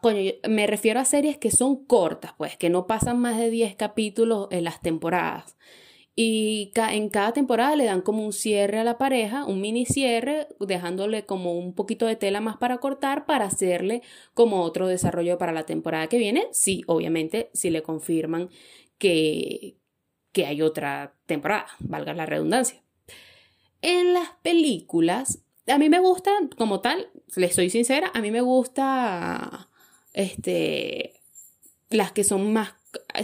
coño, 0.00 0.32
me 0.48 0.66
refiero 0.66 1.00
a 1.00 1.04
series 1.04 1.38
que 1.38 1.50
son 1.50 1.84
cortas, 1.86 2.34
pues, 2.36 2.56
que 2.56 2.70
no 2.70 2.86
pasan 2.86 3.18
más 3.18 3.38
de 3.38 3.50
10 3.50 3.76
capítulos 3.76 4.48
en 4.50 4.64
las 4.64 4.80
temporadas. 4.80 5.56
Y 6.18 6.72
en 6.74 7.10
cada 7.10 7.32
temporada 7.32 7.76
le 7.76 7.84
dan 7.84 8.00
como 8.00 8.24
un 8.24 8.32
cierre 8.32 8.78
a 8.78 8.84
la 8.84 8.96
pareja, 8.96 9.44
un 9.44 9.60
mini 9.60 9.84
cierre, 9.84 10.48
dejándole 10.58 11.26
como 11.26 11.58
un 11.58 11.74
poquito 11.74 12.06
de 12.06 12.16
tela 12.16 12.40
más 12.40 12.56
para 12.56 12.78
cortar 12.78 13.26
para 13.26 13.44
hacerle 13.44 14.00
como 14.32 14.62
otro 14.62 14.88
desarrollo 14.88 15.36
para 15.36 15.52
la 15.52 15.66
temporada 15.66 16.06
que 16.06 16.16
viene. 16.16 16.46
Sí, 16.52 16.82
obviamente, 16.86 17.50
si 17.52 17.68
le 17.68 17.82
confirman 17.82 18.48
que, 18.96 19.76
que 20.32 20.46
hay 20.46 20.62
otra 20.62 21.14
temporada, 21.26 21.66
valga 21.80 22.14
la 22.14 22.24
redundancia. 22.24 22.82
En 23.82 24.14
las 24.14 24.30
películas, 24.40 25.42
a 25.66 25.76
mí 25.76 25.90
me 25.90 26.00
gusta, 26.00 26.32
como 26.56 26.80
tal, 26.80 27.10
les 27.36 27.54
soy 27.54 27.68
sincera, 27.68 28.10
a 28.14 28.22
mí 28.22 28.30
me 28.30 28.40
gusta 28.40 29.68
este, 30.14 31.20
las 31.90 32.12
que 32.12 32.24
son 32.24 32.54
más 32.54 32.72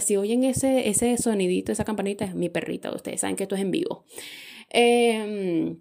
si 0.01 0.17
oyen 0.17 0.43
ese, 0.43 0.89
ese 0.89 1.17
sonidito, 1.17 1.71
esa 1.71 1.85
campanita, 1.85 2.25
es 2.25 2.35
mi 2.35 2.49
perrita. 2.49 2.93
Ustedes 2.93 3.21
saben 3.21 3.35
que 3.35 3.43
esto 3.43 3.55
es 3.55 3.61
en 3.61 3.71
vivo. 3.71 4.05
Eh, 4.69 5.75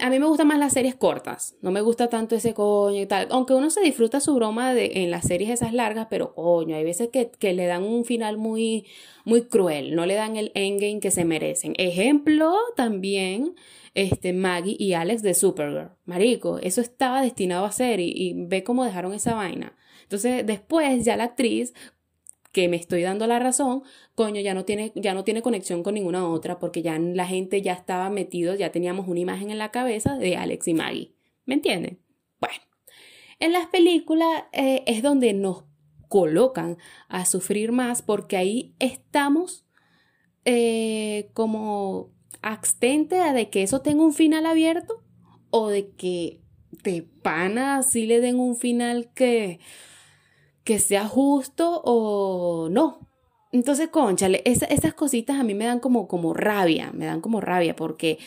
a 0.00 0.08
mí 0.08 0.18
me 0.20 0.26
gustan 0.26 0.46
más 0.46 0.58
las 0.58 0.72
series 0.72 0.94
cortas, 0.94 1.56
no 1.60 1.72
me 1.72 1.80
gusta 1.80 2.08
tanto 2.08 2.36
ese 2.36 2.54
coño 2.54 3.00
y 3.00 3.06
tal, 3.06 3.26
aunque 3.30 3.54
uno 3.54 3.70
se 3.70 3.80
disfruta 3.80 4.20
su 4.20 4.34
broma 4.34 4.72
de, 4.72 5.02
en 5.02 5.10
las 5.10 5.26
series 5.26 5.50
esas 5.50 5.72
largas, 5.72 6.06
pero 6.08 6.32
coño, 6.34 6.76
hay 6.76 6.84
veces 6.84 7.08
que, 7.12 7.32
que, 7.32 7.54
le 7.54 7.66
dan 7.66 7.82
un 7.82 8.04
final 8.04 8.36
muy, 8.36 8.86
muy 9.24 9.48
cruel, 9.48 9.96
no 9.96 10.06
le 10.06 10.14
dan 10.14 10.36
el 10.36 10.52
endgame 10.54 11.00
que 11.00 11.10
se 11.10 11.24
merecen. 11.24 11.74
Ejemplo 11.76 12.54
también, 12.76 13.56
este, 13.94 14.32
Maggie 14.32 14.76
y 14.78 14.92
Alex 14.92 15.22
de 15.22 15.34
Supergirl. 15.34 15.90
Marico, 16.04 16.58
eso 16.58 16.80
estaba 16.80 17.20
destinado 17.20 17.64
a 17.64 17.72
ser 17.72 17.98
y, 17.98 18.12
y 18.14 18.34
ve 18.46 18.62
cómo 18.62 18.84
dejaron 18.84 19.12
esa 19.12 19.34
vaina. 19.34 19.76
Entonces, 20.04 20.46
después 20.46 21.04
ya 21.04 21.16
la 21.16 21.24
actriz 21.24 21.74
que 22.54 22.68
me 22.68 22.76
estoy 22.76 23.02
dando 23.02 23.26
la 23.26 23.40
razón, 23.40 23.82
coño, 24.14 24.40
ya 24.40 24.54
no 24.54 24.64
tiene, 24.64 24.92
ya 24.94 25.12
no 25.12 25.24
tiene 25.24 25.42
conexión 25.42 25.82
con 25.82 25.94
ninguna 25.94 26.26
otra, 26.26 26.60
porque 26.60 26.82
ya 26.82 26.96
la 27.00 27.26
gente 27.26 27.60
ya 27.62 27.72
estaba 27.72 28.10
metido, 28.10 28.54
ya 28.54 28.70
teníamos 28.70 29.08
una 29.08 29.18
imagen 29.18 29.50
en 29.50 29.58
la 29.58 29.72
cabeza 29.72 30.16
de 30.16 30.36
Alex 30.36 30.68
y 30.68 30.74
Maggie. 30.74 31.14
¿Me 31.46 31.54
entienden? 31.54 32.00
Bueno, 32.40 32.62
en 33.40 33.52
las 33.52 33.66
películas 33.66 34.44
eh, 34.52 34.84
es 34.86 35.02
donde 35.02 35.32
nos 35.32 35.64
colocan 36.08 36.78
a 37.08 37.24
sufrir 37.24 37.72
más, 37.72 38.02
porque 38.02 38.36
ahí 38.36 38.76
estamos 38.78 39.66
eh, 40.44 41.30
como 41.34 42.12
abstente 42.40 43.18
a 43.18 43.32
de 43.32 43.50
que 43.50 43.64
eso 43.64 43.80
tenga 43.80 44.04
un 44.04 44.14
final 44.14 44.46
abierto 44.46 45.02
o 45.50 45.70
de 45.70 45.90
que 45.90 46.40
de 46.84 47.02
pana 47.02 47.82
sí 47.82 48.06
le 48.06 48.20
den 48.20 48.38
un 48.38 48.54
final 48.54 49.10
que 49.12 49.58
que 50.64 50.78
sea 50.78 51.06
justo 51.06 51.82
o 51.84 52.23
no. 52.68 53.08
Entonces, 53.52 53.88
conchale, 53.88 54.42
esas 54.44 54.94
cositas 54.94 55.38
a 55.38 55.44
mí 55.44 55.54
me 55.54 55.64
dan 55.64 55.78
como, 55.78 56.08
como 56.08 56.34
rabia, 56.34 56.90
me 56.92 57.06
dan 57.06 57.20
como 57.20 57.40
rabia, 57.40 57.76
porque 57.76 58.18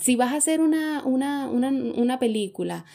si 0.00 0.16
vas 0.16 0.32
a 0.32 0.36
hacer 0.36 0.60
una, 0.60 1.04
una, 1.04 1.48
una, 1.48 1.68
una 1.68 2.18
película 2.18 2.86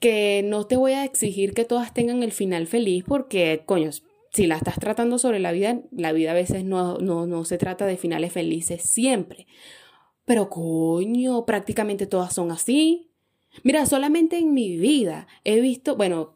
que 0.00 0.42
no 0.44 0.66
te 0.66 0.76
voy 0.76 0.92
a 0.92 1.04
exigir 1.04 1.54
que 1.54 1.64
todas 1.64 1.94
tengan 1.94 2.22
el 2.22 2.32
final 2.32 2.66
feliz, 2.66 3.04
porque, 3.06 3.62
coño, 3.64 3.90
si 4.32 4.46
la 4.46 4.56
estás 4.56 4.78
tratando 4.78 5.18
sobre 5.18 5.38
la 5.38 5.52
vida, 5.52 5.80
la 5.92 6.12
vida 6.12 6.32
a 6.32 6.34
veces 6.34 6.64
no, 6.64 6.98
no, 6.98 7.26
no 7.26 7.44
se 7.44 7.58
trata 7.58 7.86
de 7.86 7.96
finales 7.96 8.32
felices 8.32 8.82
siempre. 8.82 9.46
Pero, 10.24 10.50
coño, 10.50 11.46
prácticamente 11.46 12.06
todas 12.06 12.34
son 12.34 12.50
así. 12.50 13.12
Mira, 13.62 13.86
solamente 13.86 14.38
en 14.38 14.52
mi 14.52 14.76
vida 14.76 15.26
he 15.44 15.60
visto, 15.60 15.96
bueno, 15.96 16.35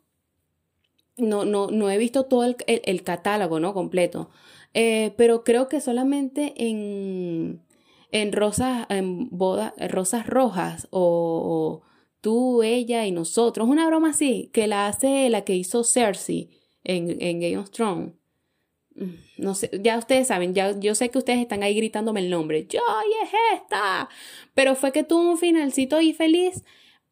no, 1.21 1.45
no, 1.45 1.69
no 1.69 1.91
he 1.91 1.99
visto 1.99 2.25
todo 2.25 2.45
el, 2.45 3.03
catálogo, 3.03 3.61
¿no? 3.61 3.75
Completo. 3.75 4.31
Eh, 4.75 5.15
pero 5.17 5.45
creo 5.45 5.69
que 5.69 5.81
solamente 5.81 6.55
en, 6.57 7.63
en 8.13 8.33
rosas, 8.33 8.87
en 8.89 9.29
boda, 9.31 9.75
rosas 9.89 10.27
rojas 10.27 10.89
o, 10.91 11.83
tú, 12.21 12.63
ella 12.63 13.07
y 13.07 13.13
nosotros, 13.13 13.69
una 13.69 13.87
broma 13.87 14.11
así, 14.11 14.51
que 14.53 14.67
la 14.67 14.87
hace 14.87 15.29
la 15.31 15.43
que 15.43 15.57
hizo 15.57 15.85
Cersei 15.85 16.51
en, 16.85 17.41
Game 17.41 17.59
of 17.59 17.71
Thrones. 17.71 18.13
Mm, 18.95 19.15
no 19.39 19.55
sé, 19.55 19.71
ya 19.83 19.99
ustedes 19.99 20.29
saben, 20.29 20.55
ya 20.55 20.79
yo 20.79 20.95
sé 20.95 21.11
que 21.11 21.19
ustedes 21.19 21.41
están 21.41 21.63
ahí 21.63 21.75
gritándome 21.75 22.21
el 22.21 22.31
nombre. 22.31 22.67
¡Yo, 22.69 22.81
y 22.81 23.25
es 23.25 23.33
esta! 23.61 24.09
Pero 24.55 24.75
fue 24.75 24.93
que 24.93 25.05
tuvo 25.05 25.31
un 25.31 25.39
finalcito 25.39 25.97
ahí 25.97 26.13
feliz 26.13 26.63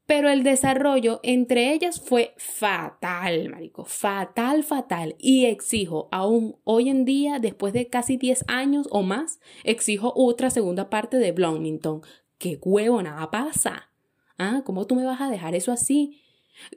pero 0.09 0.31
el 0.31 0.43
desarrollo 0.43 1.21
entre 1.23 1.75
ellas 1.75 2.01
fue 2.01 2.33
fatal, 2.39 3.51
marico, 3.51 3.85
fatal, 3.85 4.65
fatal. 4.65 5.17
Y 5.19 5.45
exijo, 5.45 6.09
aún 6.11 6.57
hoy 6.65 6.89
en 6.89 7.05
día, 7.05 7.39
después 7.41 7.75
de 7.75 7.89
casi 7.89 8.17
10 8.17 8.47
años 8.49 8.89
o 8.91 9.03
más, 9.03 9.39
exijo 9.65 10.15
otra 10.17 10.49
segunda 10.49 10.89
parte 10.89 11.19
de 11.19 11.33
Bloomington. 11.33 12.01
¿Qué 12.39 12.59
huevo, 12.63 13.03
nada 13.03 13.31
pasa? 13.31 13.91
¿Ah? 14.39 14.63
¿Cómo 14.65 14.87
tú 14.87 14.95
me 14.95 15.05
vas 15.05 15.21
a 15.21 15.29
dejar 15.29 15.55
eso 15.55 15.73
así? 15.73 16.23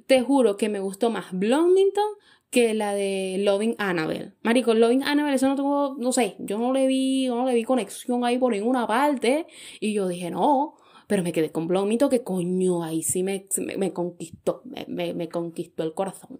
Te 0.07 0.21
juro 0.21 0.57
que 0.57 0.67
me 0.67 0.81
gustó 0.81 1.09
más 1.09 1.27
Bloomington 1.31 2.09
que 2.49 2.73
la 2.73 2.93
de 2.93 3.37
Loving 3.39 3.75
Annabelle. 3.77 4.33
Marico, 4.41 4.73
Loving 4.73 5.03
Annabelle, 5.03 5.37
eso 5.37 5.47
no 5.47 5.55
tuvo, 5.55 5.95
no 5.97 6.11
sé, 6.11 6.35
yo 6.39 6.57
no 6.57 6.73
le 6.73 6.85
vi, 6.85 7.27
no 7.27 7.45
le 7.45 7.55
vi 7.55 7.63
conexión 7.63 8.25
ahí 8.25 8.37
por 8.37 8.51
ninguna 8.51 8.85
parte. 8.87 9.47
Y 9.79 9.93
yo 9.93 10.09
dije, 10.09 10.29
no, 10.31 10.75
pero 11.11 11.23
me 11.23 11.33
quedé 11.33 11.51
con 11.51 11.67
Blomito 11.67 12.07
que 12.07 12.23
coño, 12.23 12.85
ahí 12.85 13.03
sí 13.03 13.21
me, 13.21 13.45
me, 13.77 13.91
conquistó, 13.91 14.61
me, 14.63 15.13
me, 15.13 15.27
conquistó 15.27 15.83
el 15.83 15.93
corazón. 15.93 16.39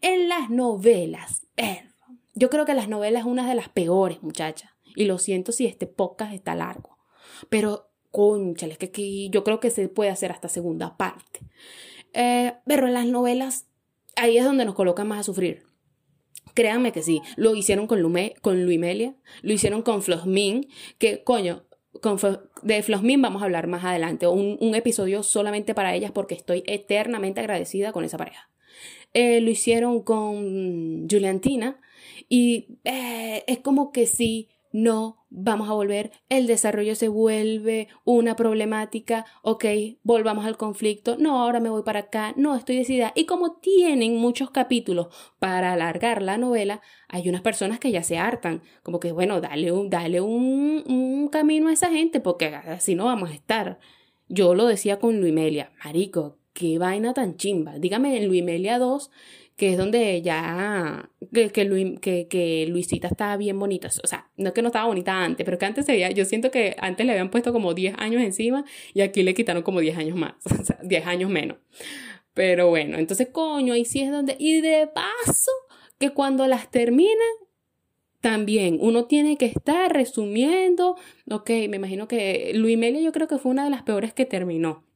En 0.00 0.26
las 0.30 0.48
novelas, 0.48 1.46
yo 2.32 2.48
creo 2.48 2.64
que 2.64 2.72
las 2.72 2.88
novelas 2.88 3.20
es 3.20 3.26
una 3.26 3.46
de 3.46 3.54
las 3.54 3.68
peores, 3.68 4.22
muchachas. 4.22 4.70
Y 4.96 5.04
lo 5.04 5.18
siento 5.18 5.52
si 5.52 5.66
este 5.66 5.86
podcast 5.86 6.32
está 6.32 6.54
largo. 6.54 6.96
Pero, 7.50 7.90
conchale, 8.10 8.78
es 8.80 8.88
que, 8.88 9.28
yo 9.28 9.44
creo 9.44 9.60
que 9.60 9.68
se 9.68 9.86
puede 9.88 10.08
hacer 10.08 10.32
hasta 10.32 10.48
segunda 10.48 10.96
parte. 10.96 11.40
Eh, 12.14 12.54
pero 12.66 12.86
en 12.86 12.94
las 12.94 13.04
novelas, 13.04 13.66
ahí 14.16 14.38
es 14.38 14.46
donde 14.46 14.64
nos 14.64 14.76
colocan 14.76 15.08
más 15.08 15.20
a 15.20 15.24
sufrir. 15.24 15.64
Créanme 16.54 16.92
que 16.92 17.02
sí, 17.02 17.20
lo 17.36 17.54
hicieron 17.54 17.86
con, 17.86 18.00
Lume, 18.00 18.34
con 18.40 18.64
Luimelia, 18.64 19.14
lo 19.42 19.52
hicieron 19.52 19.82
con 19.82 20.02
Flosmin, 20.02 20.68
que 20.96 21.22
coño, 21.22 21.66
de 22.62 22.82
Flosmin 22.82 23.20
vamos 23.20 23.42
a 23.42 23.44
hablar 23.46 23.66
más 23.66 23.84
adelante, 23.84 24.26
un, 24.26 24.56
un, 24.60 24.74
episodio 24.74 25.22
solamente 25.22 25.74
para 25.74 25.94
ellas 25.94 26.12
porque 26.12 26.34
estoy 26.34 26.62
eternamente 26.66 27.40
agradecida 27.40 27.92
con 27.92 28.04
esa 28.04 28.16
pareja. 28.16 28.48
Eh, 29.12 29.40
lo 29.40 29.50
hicieron 29.50 30.02
con 30.02 31.08
Juliantina 31.10 31.80
y 32.28 32.78
eh, 32.84 33.42
es 33.48 33.58
como 33.58 33.90
que 33.90 34.06
sí 34.06 34.48
no 34.72 35.20
vamos 35.30 35.68
a 35.68 35.74
volver, 35.74 36.10
el 36.28 36.46
desarrollo 36.46 36.94
se 36.94 37.08
vuelve 37.08 37.88
una 38.04 38.36
problemática, 38.36 39.24
ok, 39.42 39.64
volvamos 40.02 40.44
al 40.44 40.56
conflicto, 40.56 41.16
no, 41.18 41.40
ahora 41.40 41.60
me 41.60 41.70
voy 41.70 41.82
para 41.82 42.00
acá, 42.00 42.34
no, 42.36 42.56
estoy 42.56 42.76
decidida. 42.76 43.12
Y 43.14 43.26
como 43.26 43.52
tienen 43.52 44.16
muchos 44.16 44.50
capítulos 44.50 45.08
para 45.38 45.72
alargar 45.72 46.22
la 46.22 46.36
novela, 46.36 46.80
hay 47.08 47.28
unas 47.28 47.42
personas 47.42 47.78
que 47.78 47.92
ya 47.92 48.02
se 48.02 48.18
hartan, 48.18 48.62
como 48.82 49.00
que 49.00 49.12
bueno, 49.12 49.40
dale 49.40 49.72
un, 49.72 49.88
dale 49.90 50.20
un, 50.20 51.28
camino 51.30 51.68
a 51.68 51.72
esa 51.72 51.90
gente, 51.90 52.20
porque 52.20 52.46
así 52.46 52.94
no 52.94 53.04
vamos 53.04 53.30
a 53.30 53.34
estar. 53.34 53.78
Yo 54.28 54.54
lo 54.54 54.66
decía 54.66 54.98
con 54.98 55.20
Luimelia, 55.20 55.72
marico, 55.84 56.38
qué 56.52 56.78
vaina 56.78 57.14
tan 57.14 57.36
chimba. 57.36 57.78
Dígame 57.78 58.16
en 58.16 58.26
Luimelia 58.26 58.78
2 58.78 59.10
que 59.60 59.72
es 59.72 59.76
donde 59.76 60.22
ya 60.22 61.10
que, 61.30 62.66
Luisita 62.66 63.08
estaba 63.08 63.36
bien 63.36 63.58
bonita. 63.58 63.90
O 64.02 64.06
sea, 64.06 64.30
no 64.38 64.48
es 64.48 64.54
que 64.54 64.62
no 64.62 64.68
estaba 64.68 64.86
bonita 64.86 65.22
antes, 65.22 65.44
pero 65.44 65.58
que 65.58 65.66
antes 65.66 65.84
se 65.84 65.92
veía, 65.92 66.10
yo 66.12 66.24
siento 66.24 66.50
que 66.50 66.76
antes 66.78 67.04
le 67.04 67.12
habían 67.12 67.28
puesto 67.28 67.52
como 67.52 67.74
10 67.74 67.96
años 67.98 68.22
encima 68.22 68.64
y 68.94 69.02
aquí 69.02 69.22
le 69.22 69.34
quitaron 69.34 69.62
como 69.62 69.80
10 69.80 69.98
años 69.98 70.16
más, 70.16 70.32
o 70.58 70.64
sea, 70.64 70.78
10 70.82 71.06
años 71.06 71.28
menos. 71.28 71.58
Pero 72.32 72.70
bueno, 72.70 72.96
entonces 72.96 73.28
coño, 73.30 73.74
ahí 73.74 73.84
sí 73.84 74.00
es 74.00 74.10
donde... 74.10 74.34
Y 74.38 74.62
de 74.62 74.86
paso, 74.86 75.50
que 75.98 76.08
cuando 76.08 76.46
las 76.46 76.70
terminan, 76.70 77.12
también 78.22 78.78
uno 78.80 79.04
tiene 79.04 79.36
que 79.36 79.44
estar 79.44 79.92
resumiendo. 79.92 80.96
Ok, 81.30 81.50
me 81.68 81.76
imagino 81.76 82.08
que 82.08 82.52
Luis 82.54 82.78
Melia 82.78 83.02
yo 83.02 83.12
creo 83.12 83.28
que 83.28 83.36
fue 83.36 83.52
una 83.52 83.64
de 83.64 83.70
las 83.70 83.82
peores 83.82 84.14
que 84.14 84.24
terminó. 84.24 84.86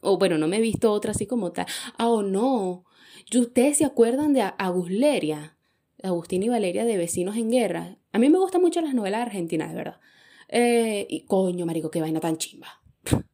O 0.00 0.18
bueno, 0.18 0.36
no 0.36 0.48
me 0.48 0.56
he 0.56 0.60
visto 0.60 0.90
otra 0.90 1.12
así 1.12 1.26
como 1.26 1.52
tal. 1.52 1.66
Ah, 1.96 2.08
o 2.08 2.24
no. 2.24 2.84
¿Y 3.30 3.38
ustedes 3.38 3.78
se 3.78 3.84
acuerdan 3.84 4.32
de 4.32 4.42
Agusleria? 4.42 5.56
Agustín 6.02 6.42
y 6.42 6.48
Valeria 6.48 6.84
de 6.84 6.98
Vecinos 6.98 7.36
en 7.36 7.50
Guerra. 7.50 7.98
A 8.12 8.18
mí 8.18 8.28
me 8.28 8.38
gustan 8.38 8.60
mucho 8.60 8.80
las 8.80 8.94
novelas 8.94 9.22
argentinas, 9.22 9.70
de 9.70 9.76
verdad. 9.76 10.00
Eh, 10.48 11.06
y 11.08 11.24
coño, 11.24 11.66
marico, 11.66 11.90
qué 11.90 12.00
vaina 12.00 12.20
tan 12.20 12.36
chimba. 12.36 12.82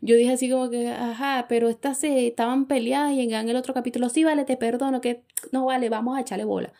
Yo 0.00 0.16
dije 0.16 0.32
así 0.32 0.50
como 0.50 0.68
que, 0.68 0.88
ajá, 0.88 1.46
pero 1.48 1.68
estas 1.68 1.98
se 1.98 2.26
estaban 2.26 2.66
peleadas 2.66 3.12
y 3.12 3.20
en 3.20 3.48
el 3.48 3.56
otro 3.56 3.72
capítulo, 3.72 4.08
sí, 4.08 4.24
vale, 4.24 4.44
te 4.44 4.56
perdono, 4.56 5.00
que 5.00 5.24
no 5.52 5.64
vale, 5.64 5.88
vamos 5.88 6.16
a 6.16 6.20
echarle 6.20 6.44
bola. 6.44 6.72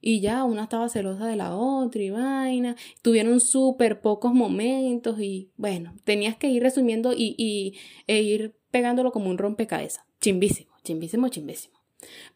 Y 0.00 0.20
ya 0.20 0.44
una 0.44 0.64
estaba 0.64 0.88
celosa 0.88 1.26
de 1.26 1.36
la 1.36 1.54
otra 1.54 2.02
y 2.02 2.10
vaina. 2.10 2.76
Tuvieron 3.02 3.40
súper 3.40 4.00
pocos 4.00 4.34
momentos 4.34 5.20
y 5.20 5.52
bueno, 5.56 5.94
tenías 6.04 6.36
que 6.36 6.48
ir 6.48 6.62
resumiendo 6.62 7.12
y, 7.16 7.78
e 8.08 8.20
ir 8.20 8.56
pegándolo 8.72 9.12
como 9.12 9.30
un 9.30 9.38
rompecabezas. 9.38 10.04
Chimbísimo, 10.20 10.72
chimbísimo, 10.82 11.28
chimbísimo. 11.28 11.81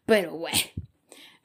Pero 0.05 0.37
bueno, 0.37 0.57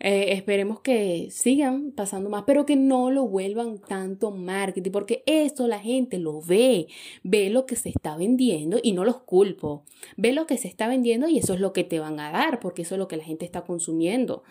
eh, 0.05 0.33
esperemos 0.33 0.81
que 0.81 1.29
sigan 1.31 1.93
pasando 1.93 2.29
más, 2.29 2.43
pero 2.45 2.67
que 2.67 2.75
no 2.75 3.13
lo 3.13 3.29
vuelvan 3.29 3.79
tanto 3.79 4.33
marketing, 4.33 4.91
porque 4.91 5.23
eso 5.27 5.69
la 5.69 5.79
gente 5.79 6.19
lo 6.19 6.41
ve, 6.43 6.89
ve 7.23 7.51
lo 7.51 7.67
que 7.67 7.77
se 7.77 7.91
está 7.91 8.17
vendiendo 8.17 8.81
y 8.83 8.93
no 8.93 9.05
los 9.05 9.21
culpo. 9.21 9.85
Ve 10.17 10.33
lo 10.33 10.47
que 10.49 10.59
se 10.59 10.67
está 10.67 10.89
vendiendo 10.89 11.29
y 11.29 11.39
eso 11.39 11.55
es 11.55 11.61
lo 11.61 11.73
que 11.73 11.85
te 11.85 12.01
van 12.01 12.19
a 12.19 12.33
dar, 12.33 12.59
porque 12.59 12.83
eso 12.83 12.97
es 12.97 12.99
lo 12.99 13.07
que 13.07 13.17
la 13.17 13.23
gente 13.23 13.45
está 13.45 13.63
consumiendo. 13.63 14.43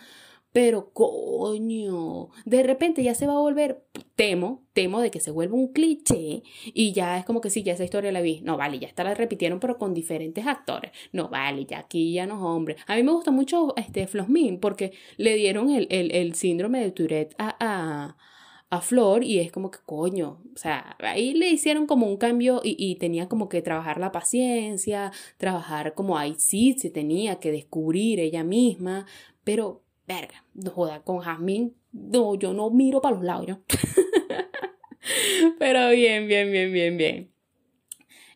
Pero 0.54 0.92
coño, 0.94 2.30
de 2.46 2.64
repente 2.64 3.04
ya 3.04 3.16
se 3.16 3.26
va 3.26 3.34
a 3.34 3.40
volver, 3.40 3.86
temo, 4.16 4.64
temo 4.74 5.00
de 5.00 5.10
que 5.10 5.20
se 5.20 5.32
vuelva 5.32 5.56
un 5.56 5.72
cliché 5.72 6.44
y 6.66 6.92
ya 6.94 7.18
es 7.18 7.26
como 7.26 7.40
que 7.40 7.50
sí, 7.50 7.64
ya 7.64 7.74
esa 7.74 7.86
historia 7.86 8.12
la 8.12 8.22
vi. 8.22 8.42
No, 8.42 8.58
vale, 8.58 8.80
ya 8.80 8.88
esta 8.88 9.04
la 9.04 9.14
repitieron 9.14 9.60
pero 9.60 9.78
con 9.78 9.94
diferentes 9.94 10.46
actores. 10.46 10.92
No, 11.14 11.30
vale, 11.30 11.66
ya 11.66 11.80
aquí 11.80 12.14
ya 12.14 12.26
no 12.28 12.36
es 12.36 12.42
hombre. 12.42 12.76
A 12.88 12.96
mí 12.96 13.04
me 13.04 13.14
gusta 13.14 13.32
mucho 13.32 13.74
este 13.78 14.08
Flosmin 14.08 14.60
porque 14.60 14.92
le 15.18 15.36
dieron 15.36 15.70
el, 15.70 15.88
el, 15.90 16.12
el 16.12 16.36
síndrome 16.36 16.82
de 16.82 16.92
Tourette 16.92 17.36
a, 17.38 17.56
a, 17.60 18.18
a 18.72 18.82
Flor 18.82 19.24
y 19.24 19.40
es 19.40 19.52
como 19.52 19.70
que 19.70 19.80
coño, 19.86 20.42
o 20.54 20.58
sea, 20.58 20.96
ahí 21.00 21.34
le 21.34 21.50
hicieron 21.50 21.86
como 21.88 22.08
un 22.08 22.16
cambio 22.18 22.62
y, 22.64 22.96
tenía 22.96 23.28
como 23.28 23.50
que 23.50 23.62
trabajar 23.62 24.00
la 24.00 24.14
paciencia, 24.14 25.12
trabajar 25.38 25.94
como 25.94 26.18
ahí 26.18 26.36
sí 26.38 26.74
se 26.80 26.90
tenía 26.90 27.40
que 27.40 27.52
descubrir 27.52 28.20
ella 28.22 28.44
misma, 28.46 29.06
pero 29.44 29.84
verga, 30.14 30.44
no 30.54 30.72
joda, 30.72 31.04
con 31.04 31.20
Jasmine, 31.20 31.72
no, 31.92 32.36
yo 32.36 32.54
no 32.54 32.70
miro 32.70 33.02
para 33.02 33.16
los 33.16 33.24
lados, 33.24 33.48
¿no? 33.48 33.62
pero 35.60 35.90
bien, 35.90 36.28
bien, 36.28 36.52
bien, 36.52 36.72
bien, 36.72 36.98
bien. 36.98 37.32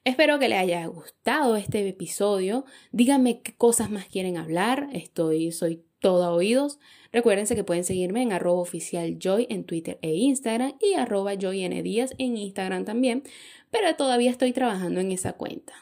Espero 0.03 0.37
que 0.37 0.47
les 0.47 0.59
haya 0.59 0.85
gustado 0.85 1.55
este 1.55 1.87
episodio. 1.87 2.65
Díganme 2.91 3.41
qué 3.41 3.55
cosas 3.55 3.89
más 3.89 4.05
quieren 4.05 4.37
hablar. 4.37 4.87
Estoy, 4.93 5.51
soy 5.51 5.83
todo 5.99 6.31
oídos. 6.35 6.77
Recuérdense 7.11 7.55
que 7.55 7.63
pueden 7.63 7.83
seguirme 7.83 8.21
en 8.21 8.31
arroba 8.31 8.61
oficial 8.61 9.17
joy 9.17 9.47
en 9.49 9.63
Twitter 9.63 9.97
e 10.01 10.13
Instagram 10.13 10.73
y 10.79 10.93
arroba 10.93 11.33
joyndíaz 11.39 12.13
en 12.17 12.37
Instagram 12.37 12.85
también, 12.85 13.23
pero 13.71 13.95
todavía 13.95 14.29
estoy 14.29 14.51
trabajando 14.51 14.99
en 14.99 15.11
esa 15.11 15.33
cuenta. 15.33 15.73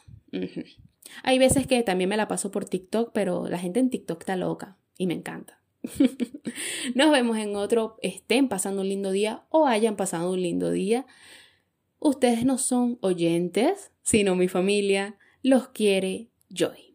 Hay 1.23 1.39
veces 1.39 1.67
que 1.67 1.83
también 1.83 2.09
me 2.09 2.17
la 2.17 2.27
paso 2.27 2.51
por 2.51 2.65
TikTok, 2.65 3.11
pero 3.13 3.47
la 3.49 3.59
gente 3.59 3.79
en 3.79 3.89
TikTok 3.89 4.21
está 4.21 4.35
loca 4.35 4.77
y 4.97 5.07
me 5.07 5.15
encanta. 5.15 5.62
Nos 6.95 7.11
vemos 7.11 7.37
en 7.37 7.55
otro, 7.55 7.97
estén 8.01 8.47
pasando 8.47 8.81
un 8.81 8.89
lindo 8.89 9.11
día 9.11 9.43
o 9.49 9.67
hayan 9.67 9.95
pasado 9.95 10.31
un 10.31 10.41
lindo 10.41 10.71
día. 10.71 11.05
Ustedes 11.99 12.45
no 12.45 12.57
son 12.57 12.97
oyentes, 13.01 13.91
sino 14.01 14.35
mi 14.35 14.47
familia 14.47 15.17
los 15.41 15.69
quiere 15.69 16.29
Joy. 16.49 16.92